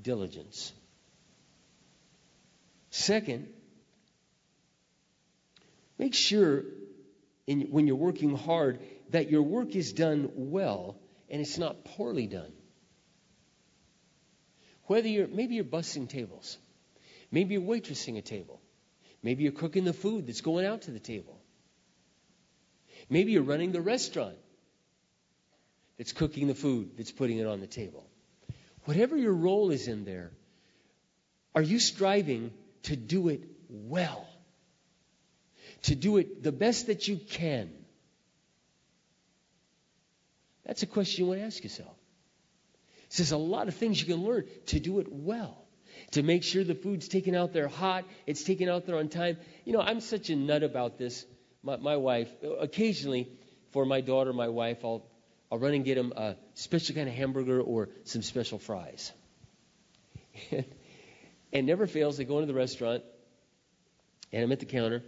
[0.00, 0.72] diligence.
[2.90, 3.48] Second,
[5.98, 6.64] make sure
[7.46, 10.96] in, when you're working hard that your work is done well
[11.28, 12.52] and it's not poorly done.
[14.84, 16.58] Whether you're maybe you're bussing tables,
[17.30, 18.60] maybe you're waitressing a table,
[19.26, 21.36] Maybe you're cooking the food that's going out to the table.
[23.10, 24.36] Maybe you're running the restaurant
[25.98, 28.06] that's cooking the food that's putting it on the table.
[28.84, 30.30] Whatever your role is in there,
[31.56, 32.52] are you striving
[32.84, 34.28] to do it well?
[35.90, 37.72] To do it the best that you can?
[40.64, 41.96] That's a question you want to ask yourself.
[43.16, 45.65] There's a lot of things you can learn to do it well
[46.16, 49.36] to make sure the food's taken out there hot, it's taken out there on time.
[49.66, 51.26] You know, I'm such a nut about this.
[51.62, 53.28] My, my wife, occasionally,
[53.72, 55.04] for my daughter, my wife, I'll,
[55.52, 59.12] I'll run and get them a special kind of hamburger or some special fries.
[61.52, 63.02] and never fails, they go into the restaurant,
[64.32, 65.02] and I'm at the counter,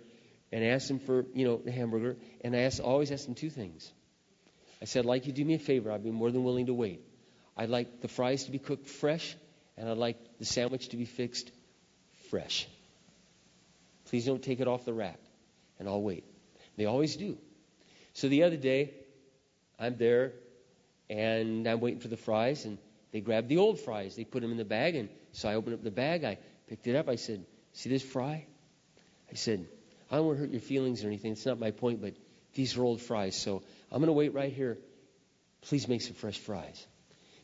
[0.52, 3.34] and I ask them for, you know, the hamburger, and I ask, always ask them
[3.34, 3.90] two things.
[4.82, 5.90] I said, I'd like you do me a favor.
[5.90, 7.00] I'd be more than willing to wait.
[7.56, 9.34] I'd like the fries to be cooked fresh,
[9.78, 11.50] and I'd like the sandwich to be fixed
[12.30, 12.66] fresh.
[14.06, 15.20] Please don't take it off the rack,
[15.78, 16.24] and I'll wait.
[16.76, 17.38] They always do.
[18.14, 18.92] So the other day,
[19.78, 20.32] I'm there,
[21.08, 22.78] and I'm waiting for the fries, and
[23.12, 24.16] they grabbed the old fries.
[24.16, 26.24] They put them in the bag, and so I opened up the bag.
[26.24, 27.08] I picked it up.
[27.08, 28.46] I said, "See this fry?"
[29.30, 29.68] I said,
[30.10, 31.32] "I don't want to hurt your feelings or anything.
[31.32, 32.14] It's not my point, but
[32.54, 33.62] these are old fries, so
[33.92, 34.78] I'm going to wait right here.
[35.62, 36.86] Please make some fresh fries."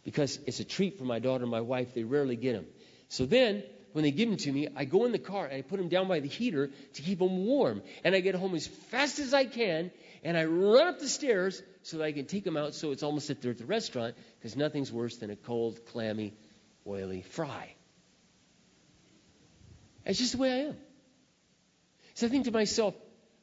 [0.05, 1.95] Because it's a treat for my daughter and my wife.
[1.95, 2.67] They rarely get them.
[3.09, 3.62] So then,
[3.93, 5.88] when they give them to me, I go in the car and I put them
[5.88, 7.83] down by the heater to keep them warm.
[8.03, 9.90] And I get home as fast as I can
[10.25, 13.03] and I run up the stairs so that I can take them out so it's
[13.03, 16.35] almost that they're at the restaurant because nothing's worse than a cold, clammy,
[16.87, 17.75] oily fry.
[20.05, 20.77] That's just the way I am.
[22.14, 22.95] So I think to myself,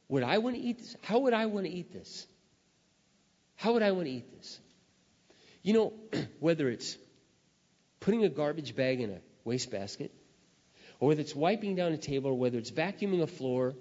[0.09, 0.95] would I want to eat this?
[1.01, 2.27] How would I want to eat this?
[3.55, 4.59] How would I want to eat this?
[5.63, 5.93] You know,
[6.39, 6.97] whether it's
[7.99, 10.11] putting a garbage bag in a wastebasket,
[10.99, 13.75] or whether it's wiping down a table, or whether it's vacuuming a floor,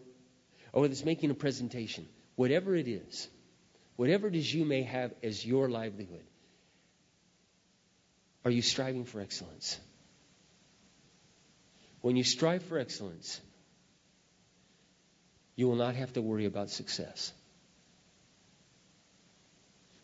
[0.73, 3.29] or whether it's making a presentation, whatever it is,
[3.97, 6.25] whatever it is you may have as your livelihood,
[8.45, 9.79] are you striving for excellence?
[12.01, 13.41] When you strive for excellence,
[15.57, 17.33] you will not have to worry about success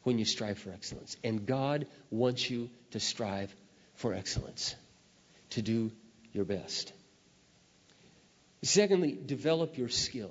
[0.07, 1.17] when you strive for excellence.
[1.25, 3.53] And God wants you to strive
[3.97, 4.77] for excellence,
[5.51, 5.91] to do
[6.33, 6.93] your best.
[8.63, 10.31] Secondly, develop your skill.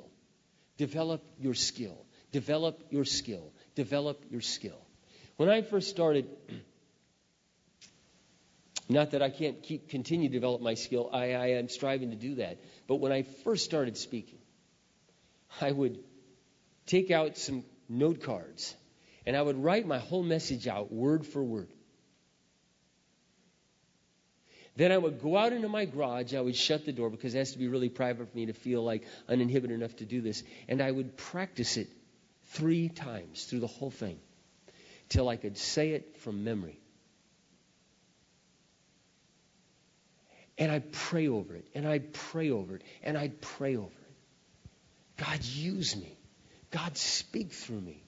[0.78, 1.98] Develop your skill.
[2.32, 3.52] Develop your skill.
[3.76, 4.80] Develop your skill.
[5.36, 6.30] When I first started,
[8.88, 12.16] not that I can't keep continue to develop my skill, I, I am striving to
[12.16, 12.60] do that.
[12.88, 14.40] But when I first started speaking,
[15.60, 16.00] I would
[16.86, 18.74] take out some note cards
[19.26, 21.70] and I would write my whole message out word for word.
[24.78, 26.34] Then I would go out into my garage.
[26.34, 28.54] I would shut the door because it has to be really private for me to
[28.54, 30.44] feel like uninhibited enough to do this.
[30.68, 31.88] And I would practice it
[32.50, 34.20] three times through the whole thing
[35.08, 36.80] till I could say it from memory.
[40.58, 45.18] And I'd pray over it, and I'd pray over it, and I'd pray over it.
[45.18, 46.18] God, use me.
[46.72, 48.05] God, speak through me.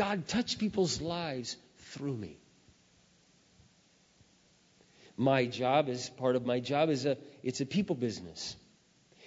[0.00, 1.58] God, touch people's lives
[1.90, 2.38] through me.
[5.14, 8.56] My job is part of my job is a it's a people business.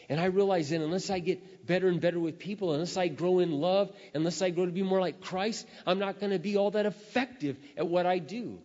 [0.10, 3.38] And I realize that unless I get better and better with people, unless I grow
[3.38, 6.58] in love, unless I grow to be more like Christ, I'm not going to be
[6.58, 8.58] all that effective at what I do.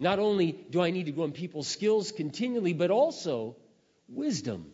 [0.00, 3.56] Not only do I need to grow in people's skills continually, but also
[4.08, 4.72] wisdom.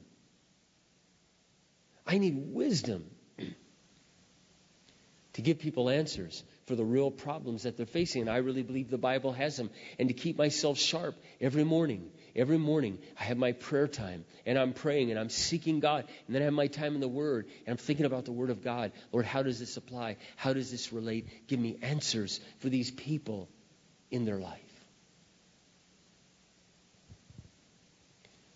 [2.06, 3.04] I need wisdom
[5.32, 8.22] to give people answers for the real problems that they're facing.
[8.22, 9.70] And I really believe the Bible has them.
[9.98, 12.10] And to keep myself sharp every morning.
[12.36, 16.04] Every morning, I have my prayer time and I'm praying and I'm seeking God.
[16.26, 18.50] And then I have my time in the Word and I'm thinking about the Word
[18.50, 18.92] of God.
[19.10, 20.18] Lord, how does this apply?
[20.36, 21.48] How does this relate?
[21.48, 23.48] Give me answers for these people
[24.10, 24.60] in their life.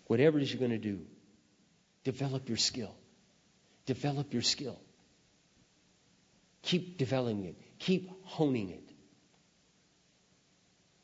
[0.07, 1.01] Whatever it is you're going to do,
[2.03, 2.95] develop your skill.
[3.85, 4.79] Develop your skill.
[6.61, 7.62] Keep developing it.
[7.85, 8.89] Keep honing it.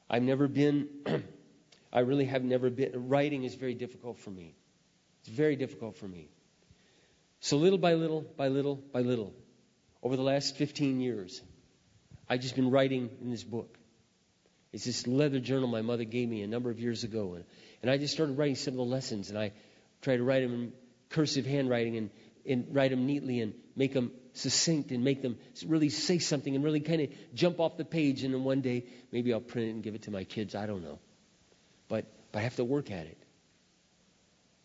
[0.10, 0.88] I've never been,
[1.94, 4.56] I really have never been, writing is very difficult for me.
[5.20, 6.30] It's very difficult for me.
[7.42, 9.34] So little by little, by little, by little,
[10.02, 11.42] over the last 15 years,
[12.30, 13.78] I've just been writing in this book.
[14.72, 17.34] It's this leather journal my mother gave me a number of years ago.
[17.34, 17.44] And,
[17.82, 19.52] and I just started writing some of the lessons, and I
[20.02, 20.74] tried to write them in
[21.10, 22.10] cursive handwriting and,
[22.48, 26.64] and write them neatly and make them succinct and make them really say something and
[26.64, 28.24] really kind of jump off the page.
[28.24, 30.56] And then one day, maybe I'll print it and give it to my kids.
[30.56, 31.00] I don't know.
[31.88, 33.18] But, but I have to work at it.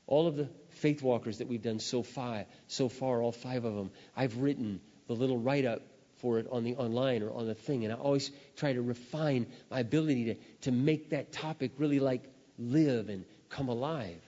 [0.07, 3.75] All of the faith walkers that we've done so far, so far, all five of
[3.75, 5.81] them, I've written the little write up
[6.19, 7.85] for it on the online or on the thing.
[7.85, 12.23] And I always try to refine my ability to, to make that topic really like
[12.59, 14.21] live and come alive.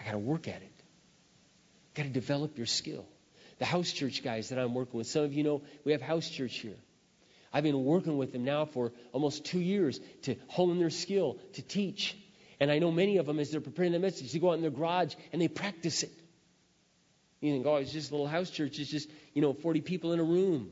[0.00, 0.75] I got to work at it.
[1.96, 3.06] Got to develop your skill
[3.58, 5.06] the house church guys that I'm working with.
[5.06, 6.76] Some of you know we have house church here.
[7.52, 11.62] I've been working with them now for almost two years to hone their skill, to
[11.62, 12.16] teach.
[12.60, 14.62] And I know many of them, as they're preparing the message, they go out in
[14.62, 16.12] their garage and they practice it.
[17.40, 18.78] You think, oh, it's just a little house church.
[18.78, 20.70] It's just, you know, 40 people in a room.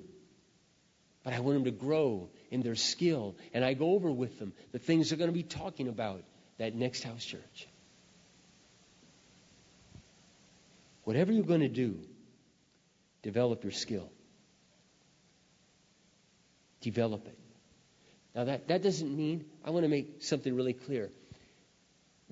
[1.23, 3.37] But I want them to grow in their skill.
[3.55, 6.23] And I go over with them the things they're going to be talking about
[6.59, 7.69] that next house church.
[11.05, 12.01] Whatever you're going to do,
[13.25, 14.13] Develop your skill.
[16.83, 17.39] Develop it.
[18.35, 21.11] Now, that, that doesn't mean, I want to make something really clear.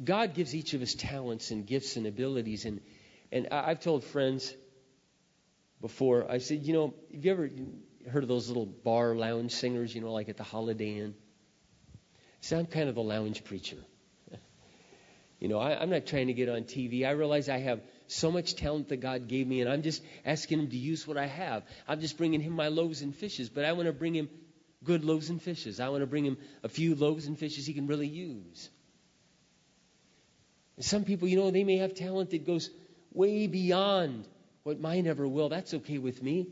[0.05, 2.67] God gives each of us talents and gifts and abilities.
[2.67, 2.83] And,
[3.33, 4.55] and I've told friends
[5.81, 7.51] before, I said, you know, have you ever
[8.11, 11.15] heard of those little bar lounge singers, you know, like at the Holiday Inn?
[12.43, 13.79] See, I'm kind of a lounge preacher.
[15.41, 17.07] you know, I, I'm not trying to get on TV.
[17.07, 20.61] I realize I have so much talent that God gave me, and I'm just asking
[20.61, 21.63] Him to use what I have.
[21.87, 24.29] I'm just bringing Him my loaves and fishes, but I want to bring Him
[24.85, 25.81] good loaves and fishes.
[25.81, 28.69] I want to bring Him a few loaves and fishes He can really use.
[30.77, 32.71] And some people, you know, they may have talent that goes
[33.13, 34.27] way beyond
[34.63, 35.49] what mine ever will.
[35.49, 36.49] That's okay with me.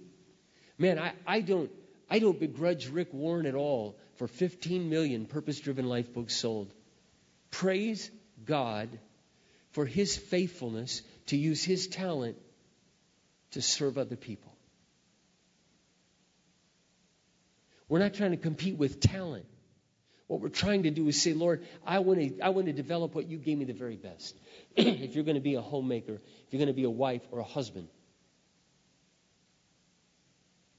[0.78, 1.70] Man, I, I don't
[2.08, 6.74] I don't begrudge Rick Warren at all for 15 million purpose-driven life books sold.
[7.52, 8.10] Praise
[8.44, 8.88] God
[9.70, 12.36] for his faithfulness to use his talent
[13.52, 14.52] to serve other people.
[17.88, 19.46] We're not trying to compete with talent.
[20.26, 23.14] What we're trying to do is say, Lord, I want to, I want to develop
[23.14, 24.36] what you gave me the very best.
[24.76, 27.38] if you're going to be a homemaker, if you're going to be a wife or
[27.38, 27.86] a husband,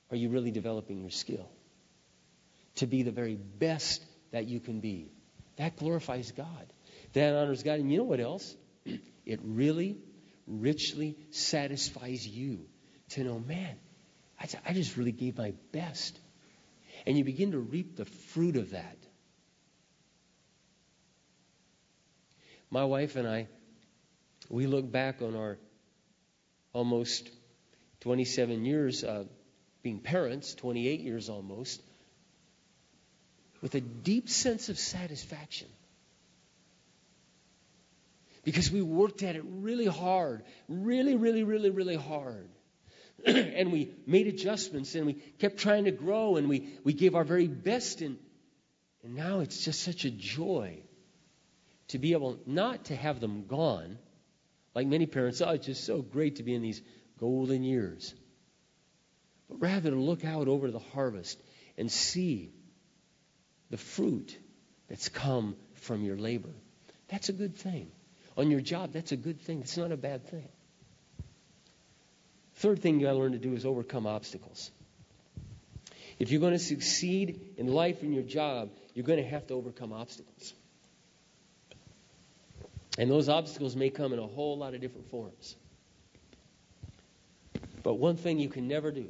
[0.09, 1.49] are you really developing your skill
[2.75, 5.13] to be the very best that you can be?
[5.55, 6.73] That glorifies God.
[7.13, 7.79] That honors God.
[7.79, 8.53] And you know what else?
[9.23, 9.97] It really
[10.59, 12.65] richly satisfies you
[13.09, 13.77] to know, man,
[14.65, 16.17] I just really gave my best.
[17.05, 18.97] And you begin to reap the fruit of that.
[22.69, 23.47] My wife and I,
[24.49, 25.57] we look back on our
[26.73, 27.29] almost
[28.01, 29.25] 27 years uh,
[29.83, 31.81] being parents, 28 years almost,
[33.61, 35.67] with a deep sense of satisfaction.
[38.43, 42.49] Because we worked at it really hard, really, really, really, really hard.
[43.25, 47.23] and we made adjustments and we kept trying to grow and we, we gave our
[47.23, 48.01] very best.
[48.01, 48.17] And,
[49.03, 50.81] and now it's just such a joy
[51.89, 53.97] to be able not to have them gone,
[54.73, 56.81] like many parents, oh, it's just so great to be in these
[57.19, 58.15] golden years,
[59.49, 61.39] but rather to look out over the harvest
[61.77, 62.51] and see
[63.69, 64.37] the fruit
[64.87, 66.53] that's come from your labor.
[67.09, 67.91] That's a good thing.
[68.37, 69.61] On your job, that's a good thing.
[69.61, 70.47] It's not a bad thing.
[72.55, 74.71] Third thing you got to learn to do is overcome obstacles.
[76.19, 79.55] If you're going to succeed in life and your job, you're going to have to
[79.55, 80.53] overcome obstacles.
[82.97, 85.55] And those obstacles may come in a whole lot of different forms.
[87.83, 89.07] But one thing you can never do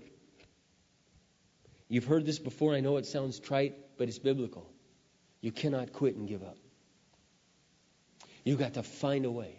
[1.89, 4.65] you've heard this before, I know it sounds trite, but it's biblical.
[5.41, 6.55] You cannot quit and give up.
[8.43, 9.57] You've got to find a way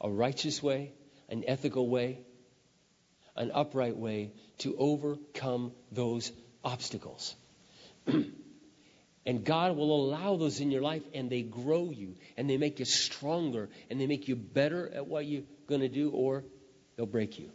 [0.00, 0.92] a righteous way,
[1.28, 2.20] an ethical way,
[3.36, 6.32] an upright way to overcome those
[6.64, 7.34] obstacles.
[9.26, 12.78] And God will allow those in your life, and they grow you, and they make
[12.78, 16.42] you stronger, and they make you better at what you're going to do, or
[16.96, 17.50] they'll break you.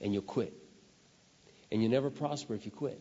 [0.00, 0.54] And you'll quit.
[1.70, 2.98] And you never prosper if you quit.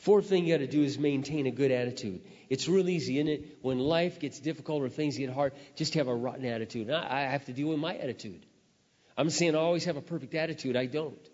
[0.00, 2.22] Fourth thing you got to do is maintain a good attitude.
[2.48, 3.58] It's real easy, isn't it?
[3.60, 6.88] When life gets difficult or things get hard, just have a rotten attitude.
[6.88, 8.46] And I, I have to deal with my attitude.
[9.18, 10.74] I'm saying I always have a perfect attitude.
[10.74, 11.28] I don't.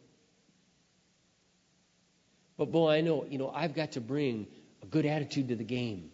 [2.56, 4.48] But boy, I know, you know, I've got to bring
[4.82, 6.10] a good attitude to the game.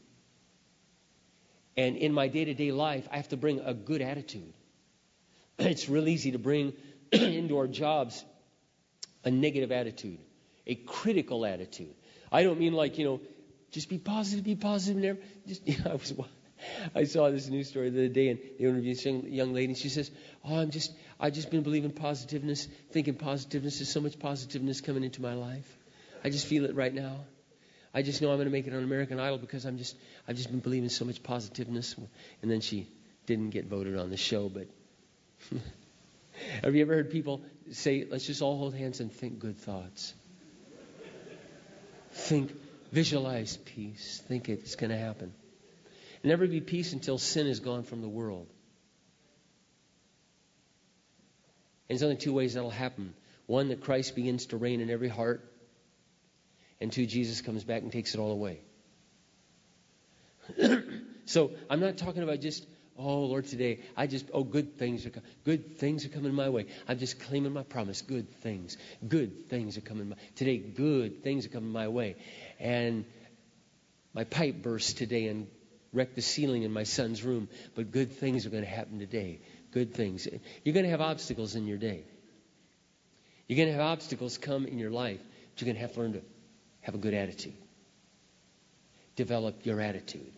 [1.74, 4.52] And in my day to day life, I have to bring a good attitude.
[5.58, 6.74] It's real easy to bring
[7.12, 8.22] into our jobs
[9.24, 10.18] a negative attitude,
[10.66, 11.94] a critical attitude.
[12.32, 13.20] I don't mean like, you know,
[13.70, 15.18] just be positive, be positive, never.
[15.46, 16.12] Just, you know, I was.
[16.94, 19.72] I saw this news story the other day, and they interviewed this young, young lady,
[19.72, 20.10] and she says,
[20.44, 23.78] "Oh, I'm just, I've just been believing positiveness, thinking positiveness.
[23.78, 25.76] There's so much positiveness coming into my life."
[26.24, 27.16] I just feel it right now.
[27.94, 30.36] I just know I'm going to make it on American Idol because I'm just I've
[30.36, 31.96] just been believing so much positiveness.
[32.40, 32.86] And then she
[33.26, 34.68] didn't get voted on the show, but
[36.62, 40.14] have you ever heard people say, "Let's just all hold hands and think good thoughts."
[42.12, 42.52] Think,
[42.92, 44.22] visualize peace.
[44.28, 45.32] Think it's going to happen.
[46.24, 48.46] Never be peace until sin is gone from the world.
[51.88, 53.14] And there's only two ways that'll happen.
[53.46, 55.52] One, that Christ begins to reign in every heart
[56.82, 58.58] and two, Jesus comes back and takes it all away.
[61.26, 62.66] so I'm not talking about just,
[62.98, 65.28] oh Lord, today I just, oh good things are coming.
[65.44, 66.66] good things are coming my way.
[66.88, 68.02] I'm just claiming my promise.
[68.02, 68.76] Good things,
[69.06, 70.58] good things are coming my today.
[70.58, 72.16] Good things are coming my way,
[72.58, 73.04] and
[74.14, 75.46] my pipe burst today and
[75.92, 77.48] wrecked the ceiling in my son's room.
[77.74, 79.40] But good things are going to happen today.
[79.72, 80.28] Good things.
[80.64, 82.04] You're going to have obstacles in your day.
[83.48, 85.20] You're going to have obstacles come in your life.
[85.52, 86.22] But you're going to have to learn to
[86.80, 87.54] have a good attitude.
[89.16, 90.32] Develop your attitude.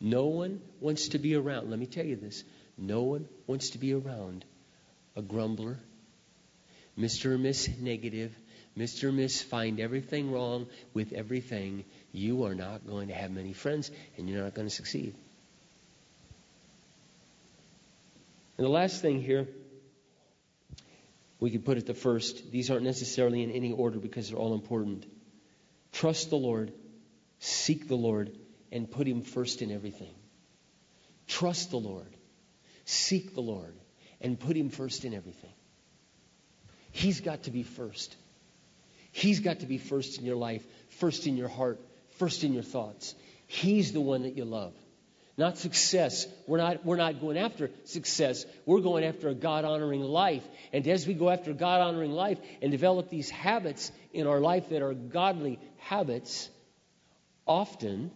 [0.00, 2.44] No one wants to be around, let me tell you this
[2.76, 4.44] no one wants to be around
[5.16, 5.78] a grumbler,
[6.96, 7.32] Mr.
[7.32, 8.32] or Miss Negative,
[8.76, 9.04] Mr.
[9.04, 11.84] or Miss Find everything wrong with everything.
[12.12, 15.14] You are not going to have many friends and you're not going to succeed.
[18.56, 19.48] And the last thing here,
[21.40, 22.50] we could put it the first.
[22.50, 25.06] These aren't necessarily in any order because they're all important.
[25.92, 26.72] Trust the Lord,
[27.40, 28.30] seek the Lord,
[28.72, 30.14] and put Him first in everything.
[31.26, 32.16] Trust the Lord,
[32.84, 33.74] seek the Lord,
[34.20, 35.52] and put Him first in everything.
[36.90, 38.16] He's got to be first.
[39.12, 41.80] He's got to be first in your life, first in your heart,
[42.18, 43.14] first in your thoughts.
[43.46, 44.74] He's the one that you love.
[45.36, 46.26] Not success.
[46.48, 48.44] We're not, we're not going after success.
[48.66, 50.42] We're going after a God honoring life.
[50.72, 54.40] And as we go after a God honoring life and develop these habits in our
[54.40, 56.50] life that are godly habits,
[57.46, 58.10] often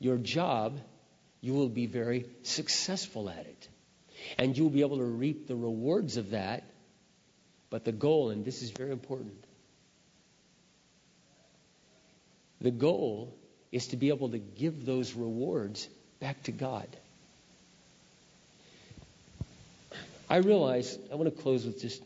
[0.00, 0.80] your job,
[1.40, 3.68] you will be very successful at it.
[4.38, 6.64] And you'll be able to reap the rewards of that.
[7.68, 9.44] But the goal, and this is very important,
[12.60, 13.32] the goal
[13.70, 15.88] is to be able to give those rewards
[16.18, 16.88] back to God.
[20.28, 22.02] I realize, I want to close with just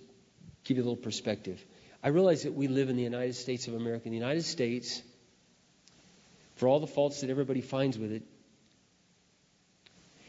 [0.64, 1.62] give you a little perspective.
[2.02, 4.06] I realize that we live in the United States of America.
[4.06, 5.02] In the United States,
[6.56, 8.22] for all the faults that everybody finds with it,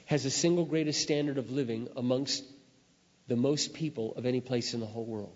[0.05, 2.43] has the single greatest standard of living amongst
[3.27, 5.35] the most people of any place in the whole world.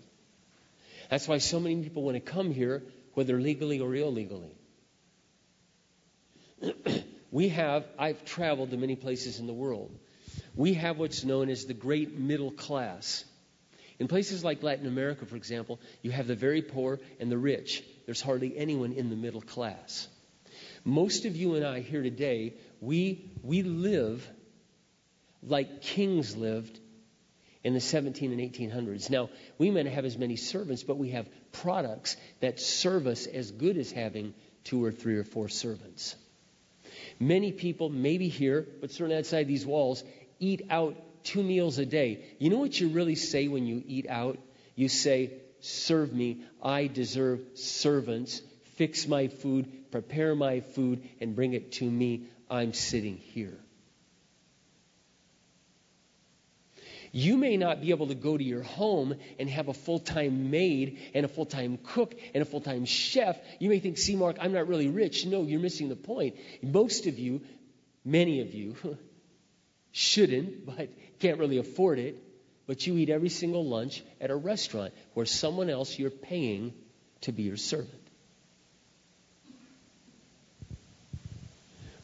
[1.10, 2.84] That's why so many people want to come here,
[3.14, 4.54] whether legally or illegally.
[7.32, 9.96] we have, I've traveled to many places in the world.
[10.54, 13.24] We have what's known as the great middle class.
[13.98, 17.82] In places like Latin America, for example, you have the very poor and the rich.
[18.06, 20.08] There's hardly anyone in the middle class.
[20.84, 24.28] Most of you and I here today, we, we live
[25.42, 26.78] like kings lived
[27.62, 29.10] in the 17 and 1800s.
[29.10, 29.28] Now,
[29.58, 33.50] we may not have as many servants, but we have products that serve us as
[33.50, 36.16] good as having two or three or four servants.
[37.18, 40.02] Many people, maybe here, but certainly outside these walls,
[40.38, 42.24] eat out two meals a day.
[42.38, 44.38] You know what you really say when you eat out?
[44.74, 46.42] You say, Serve me.
[46.62, 48.40] I deserve servants.
[48.80, 52.28] Fix my food, prepare my food, and bring it to me.
[52.48, 53.58] I'm sitting here.
[57.12, 60.50] You may not be able to go to your home and have a full time
[60.50, 63.38] maid and a full time cook and a full time chef.
[63.58, 65.26] You may think, see, Mark, I'm not really rich.
[65.26, 66.36] No, you're missing the point.
[66.62, 67.42] Most of you,
[68.02, 68.76] many of you,
[69.92, 72.16] shouldn't, but can't really afford it.
[72.66, 76.72] But you eat every single lunch at a restaurant where someone else you're paying
[77.20, 77.99] to be your servant.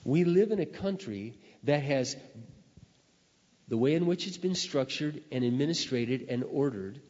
[0.07, 2.17] We live in a country that has
[3.67, 7.01] the way in which it's been structured and administrated and ordered,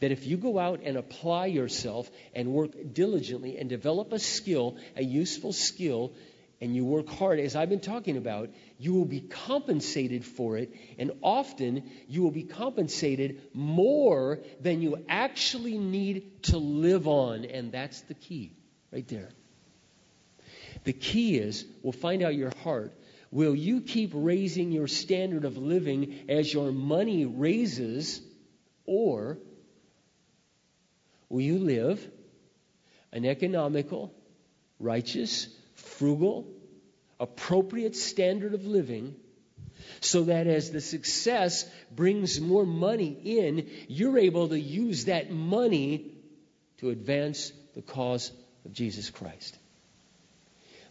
[0.00, 4.76] that if you go out and apply yourself and work diligently and develop a skill,
[4.96, 6.14] a useful skill,
[6.60, 10.74] and you work hard, as I've been talking about, you will be compensated for it.
[10.98, 17.44] And often you will be compensated more than you actually need to live on.
[17.44, 18.56] And that's the key
[18.90, 19.28] right there.
[20.86, 22.96] The key is we'll find out your heart.
[23.32, 28.20] Will you keep raising your standard of living as your money raises,
[28.86, 29.36] or
[31.28, 32.08] will you live
[33.12, 34.14] an economical,
[34.78, 36.46] righteous, frugal,
[37.18, 39.16] appropriate standard of living?
[40.00, 46.12] So that as the success brings more money in, you're able to use that money
[46.78, 48.30] to advance the cause
[48.64, 49.58] of Jesus Christ.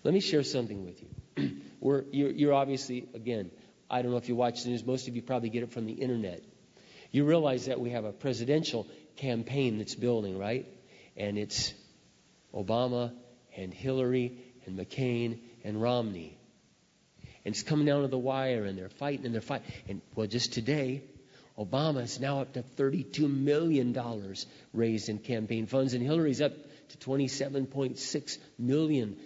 [0.05, 1.51] Let me share something with you.
[1.79, 3.49] We're, you're, you're obviously, again,
[3.89, 5.87] I don't know if you watch the news, most of you probably get it from
[5.87, 6.43] the internet.
[7.09, 8.85] You realize that we have a presidential
[9.15, 10.67] campaign that's building, right?
[11.17, 11.73] And it's
[12.53, 13.13] Obama
[13.57, 14.37] and Hillary
[14.67, 16.37] and McCain and Romney.
[17.43, 19.71] And it's coming down to the wire, and they're fighting and they're fighting.
[19.89, 21.01] And well, just today,
[21.57, 23.97] Obama is now up to $32 million
[24.71, 26.53] raised in campaign funds, and Hillary's up
[26.89, 29.17] to $27.6 million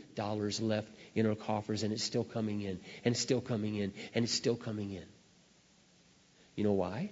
[0.61, 4.23] left in our coffers, and it's still coming in, and it's still coming in, and
[4.23, 5.05] it's still coming in.
[6.55, 7.11] You know why?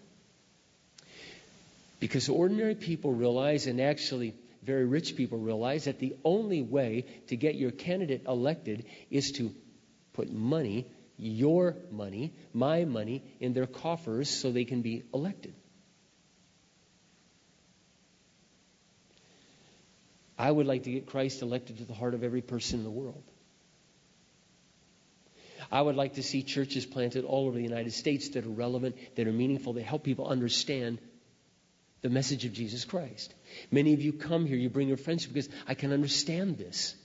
[1.99, 7.35] Because ordinary people realize, and actually very rich people realize, that the only way to
[7.35, 9.53] get your candidate elected is to
[10.13, 10.85] put money,
[11.17, 15.53] your money, my money, in their coffers so they can be elected.
[20.37, 22.91] I would like to get Christ elected to the heart of every person in the
[22.91, 23.23] world.
[25.71, 28.95] I would like to see churches planted all over the United States that are relevant,
[29.15, 30.99] that are meaningful, that help people understand
[32.01, 33.33] the message of Jesus Christ.
[33.71, 36.95] Many of you come here, you bring your friends because I can understand this.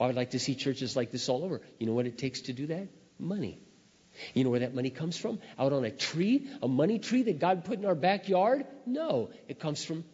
[0.00, 1.60] I would like to see churches like this all over.
[1.78, 2.88] You know what it takes to do that?
[3.18, 3.58] Money.
[4.32, 5.40] You know where that money comes from?
[5.58, 6.48] Out on a tree?
[6.62, 8.64] A money tree that God put in our backyard?
[8.86, 9.30] No.
[9.48, 10.04] It comes from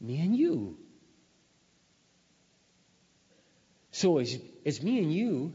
[0.00, 0.76] me and you.
[3.90, 5.52] So as, as me and you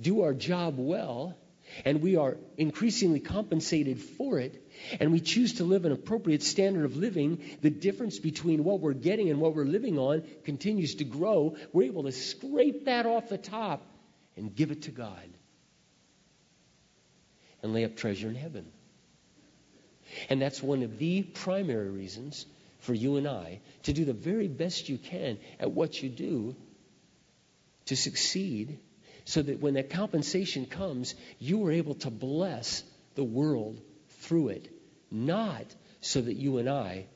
[0.00, 1.36] do our job well,
[1.84, 4.62] and we are increasingly compensated for it,
[5.00, 8.92] and we choose to live an appropriate standard of living, the difference between what we're
[8.92, 11.56] getting and what we're living on continues to grow.
[11.72, 13.82] We're able to scrape that off the top
[14.36, 15.28] and give it to God
[17.62, 18.70] and lay up treasure in heaven.
[20.28, 22.46] And that's one of the primary reasons
[22.80, 26.54] for you and I to do the very best you can at what you do
[27.86, 28.78] to succeed
[29.24, 32.82] so that when that compensation comes, you are able to bless
[33.14, 33.80] the world
[34.20, 34.70] through it,
[35.10, 35.64] not
[36.00, 37.06] so that you and I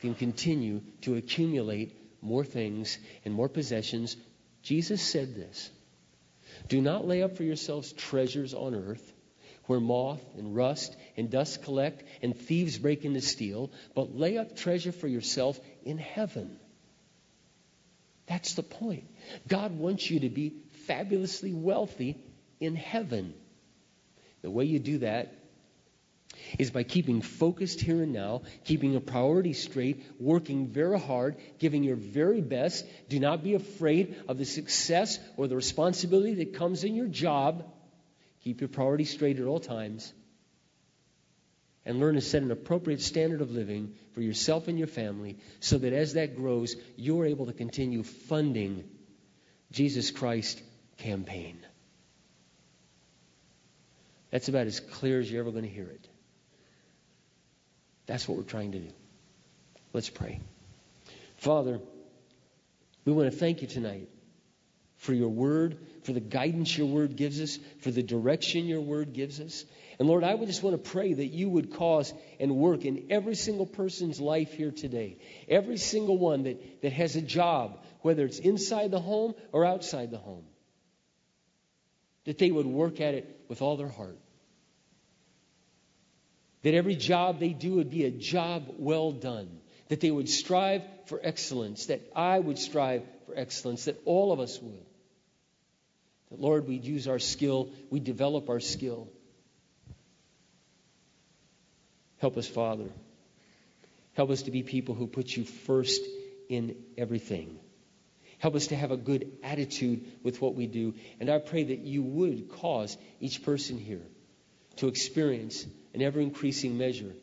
[0.00, 4.16] can continue to accumulate more things and more possessions.
[4.62, 5.70] Jesus said this
[6.68, 9.12] Do not lay up for yourselves treasures on earth
[9.66, 14.38] where moth and rust and dust collect and thieves break in to steal, but lay
[14.38, 16.58] up treasure for yourself in heaven.
[18.28, 19.04] That's the point.
[19.46, 20.54] God wants you to be
[20.86, 22.18] fabulously wealthy
[22.60, 23.34] in heaven.
[24.42, 25.34] The way you do that
[26.58, 31.82] is by keeping focused here and now, keeping a priority straight, working very hard, giving
[31.82, 32.86] your very best.
[33.08, 37.64] Do not be afraid of the success or the responsibility that comes in your job.
[38.44, 40.12] Keep your priority straight at all times.
[41.88, 45.78] And learn to set an appropriate standard of living for yourself and your family so
[45.78, 48.84] that as that grows, you're able to continue funding
[49.72, 50.62] Jesus Christ
[50.98, 51.58] campaign.
[54.30, 56.06] That's about as clear as you're ever going to hear it.
[58.04, 58.90] That's what we're trying to do.
[59.94, 60.40] Let's pray.
[61.38, 61.80] Father,
[63.06, 64.10] we want to thank you tonight
[64.98, 69.12] for your word, for the guidance your word gives us, for the direction your word
[69.12, 69.64] gives us.
[69.98, 73.06] And Lord, I would just want to pray that you would cause and work in
[73.10, 75.18] every single person's life here today.
[75.48, 80.10] Every single one that, that has a job, whether it's inside the home or outside
[80.10, 80.44] the home.
[82.24, 84.18] That they would work at it with all their heart.
[86.62, 89.60] That every job they do would be a job well done.
[89.88, 91.86] That they would strive for excellence.
[91.86, 93.86] That I would strive for excellence.
[93.86, 94.87] That all of us would.
[96.30, 99.08] That, Lord, we'd use our skill, we develop our skill.
[102.18, 102.90] Help us, Father.
[104.14, 106.02] Help us to be people who put you first
[106.48, 107.58] in everything.
[108.38, 110.94] Help us to have a good attitude with what we do.
[111.20, 114.02] And I pray that you would cause each person here
[114.76, 117.14] to experience an ever increasing measure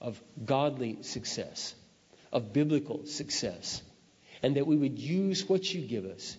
[0.00, 1.74] of godly success,
[2.32, 3.82] of biblical success,
[4.42, 6.36] and that we would use what you give us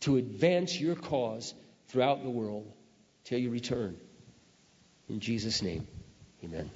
[0.00, 1.54] to advance your cause
[1.88, 2.72] throughout the world
[3.24, 3.96] till you return.
[5.08, 5.86] In Jesus' name,
[6.44, 6.70] amen.